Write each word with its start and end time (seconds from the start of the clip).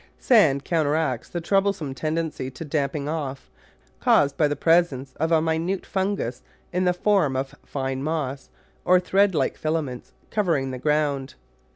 Sand 0.17 0.65
counteracts 0.65 1.29
the 1.29 1.39
troublesome 1.39 1.93
tendency 1.93 2.49
to 2.49 2.65
damping 2.65 3.07
off 3.07 3.51
caused 3.99 4.35
by 4.35 4.47
the 4.47 4.55
presence 4.55 5.13
of 5.17 5.31
a 5.31 5.43
minute 5.43 5.85
fungus 5.85 6.41
in 6.73 6.85
the 6.85 6.91
form 6.93 7.35
of 7.35 7.53
a 7.53 7.67
fine 7.67 8.01
moss 8.01 8.49
or 8.83 8.99
thread 8.99 9.35
like 9.35 9.55
filaments 9.55 10.13
covering 10.31 10.71
the 10.71 10.79
ground. 10.79 11.35